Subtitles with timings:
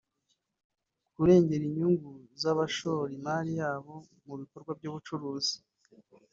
[1.13, 2.11] kurengera inyungu
[2.41, 3.93] z’abashora imari yabo
[4.25, 5.55] mu bikorwa by’ubucuruzi